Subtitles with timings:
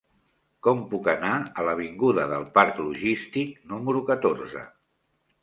[0.67, 4.67] Com puc anar a l'avinguda del Parc Logístic número catorze?